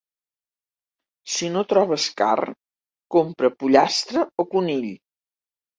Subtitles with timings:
[1.33, 2.59] Si no trobes carn,
[3.19, 4.95] compra pollastre o conill.